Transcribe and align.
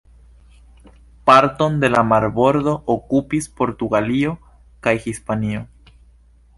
Parton 1.29 1.75
de 1.83 1.91
la 1.97 2.01
marbordo 2.13 2.75
okupis 2.97 3.51
Portugalio 3.61 4.35
kaj 4.89 4.99
Hispanio. 5.09 5.67